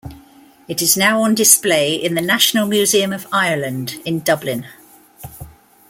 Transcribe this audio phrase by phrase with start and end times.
[0.67, 4.65] It is now on display in the National Museum of Ireland in Dublin.